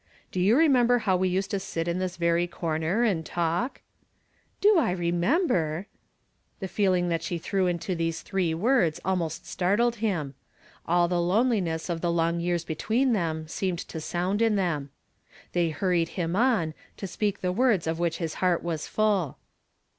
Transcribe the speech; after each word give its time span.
"Do 0.31 0.39
you 0.39 0.57
remember 0.57 1.01
iiow 1.01 1.19
we 1.19 1.29
used 1.29 1.51
to 1.51 1.59
sit 1.59 1.87
in 1.87 1.99
this 1.99 2.17
very 2.17 2.47
corner 2.47 3.03
and 3.03 3.23
talk?" 3.23 3.81
"Do 4.59 4.77
1 4.77 4.95
remember!" 4.95 5.85
The 6.59 6.67
feeling 6.67 7.09
that 7.09 7.21
she 7.21 7.37
threw 7.37 7.67
into 7.67 7.93
those 7.93 8.21
three 8.21 8.55
words 8.55 8.99
almost 9.05 9.45
startled 9.45 9.97
him. 9.97 10.33
All 10.87 11.07
the 11.07 11.21
loneliness 11.21 11.87
of 11.87 12.01
the 12.01 12.11
l;)ng 12.11 12.39
yeai 12.39 12.55
s 12.55 12.63
between 12.63 13.13
seemed 13.47 13.77
to 13.77 14.01
sound 14.01 14.41
in 14.41 14.55
them. 14.55 14.89
They 15.53 15.69
hurried 15.69 16.09
him 16.17 16.35
on, 16.35 16.73
to 16.97 17.05
speak 17.05 17.41
the 17.41 17.51
words 17.51 17.85
of 17.85 17.99
which 17.99 18.17
his 18.17 18.33
heart 18.41 18.63
was 18.63 18.87
full. 18.87 19.37